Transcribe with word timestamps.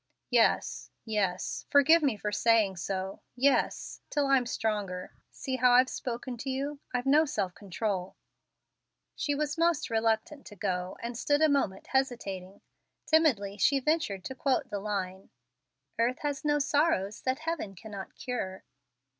"Yes, 0.31 0.89
yes; 1.05 1.67
forgive 1.69 2.01
me 2.01 2.17
for 2.17 2.31
saying 2.31 2.77
so. 2.77 3.21
Yes; 3.35 4.01
till 4.09 4.25
I'm 4.25 4.47
stronger. 4.47 5.13
See 5.29 5.57
how 5.57 5.73
I've 5.73 5.91
spoken 5.91 6.37
to 6.37 6.49
you. 6.49 6.79
I've 6.91 7.05
no 7.05 7.23
self 7.25 7.53
control." 7.53 8.15
She 9.15 9.35
was 9.35 9.59
most 9.59 9.91
reluctant 9.91 10.43
to 10.47 10.55
go, 10.55 10.97
and 11.03 11.15
stood 11.15 11.43
a 11.43 11.47
moment, 11.49 11.85
hesitating. 11.85 12.61
Timidly 13.05 13.57
she 13.59 13.79
ventured 13.79 14.25
to 14.25 14.33
quote 14.33 14.71
the 14.71 14.79
line: 14.79 15.29
"Earth 15.99 16.17
has 16.23 16.43
no 16.43 16.57
sorrows 16.57 17.21
that 17.21 17.37
Heaven 17.41 17.75
cannot 17.75 18.15
cure." 18.15 18.63